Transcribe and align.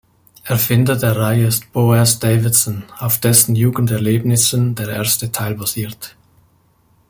Erfinder 0.45 0.95
der 0.95 1.15
Reihe 1.15 1.45
ist 1.45 1.73
Boaz 1.73 2.17
Davidson, 2.17 2.85
auf 2.97 3.19
dessen 3.19 3.55
Jugend-Erlebnissen 3.55 4.73
der 4.73 4.89
erste 4.89 5.31
Teil 5.31 5.53
basiert. 5.53 6.15